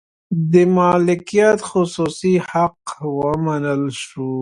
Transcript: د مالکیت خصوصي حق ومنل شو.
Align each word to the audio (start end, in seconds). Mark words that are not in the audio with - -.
د 0.51 0.53
مالکیت 0.77 1.59
خصوصي 1.69 2.33
حق 2.49 2.81
ومنل 3.19 3.83
شو. 4.03 4.31